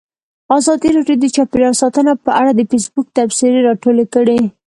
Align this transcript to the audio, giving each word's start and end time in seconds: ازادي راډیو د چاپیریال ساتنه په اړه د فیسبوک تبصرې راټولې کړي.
ازادي 0.57 0.89
راډیو 0.97 1.17
د 1.21 1.25
چاپیریال 1.35 1.75
ساتنه 1.81 2.11
په 2.25 2.31
اړه 2.39 2.51
د 2.55 2.61
فیسبوک 2.71 3.07
تبصرې 3.17 3.59
راټولې 3.67 4.05
کړي. 4.13 4.41